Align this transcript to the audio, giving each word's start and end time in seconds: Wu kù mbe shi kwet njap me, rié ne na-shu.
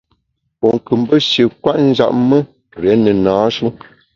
Wu 0.59 0.71
kù 0.85 0.93
mbe 1.01 1.15
shi 1.29 1.43
kwet 1.61 1.79
njap 1.87 2.11
me, 2.29 2.37
rié 2.81 2.93
ne 3.03 3.11
na-shu. 3.23 3.67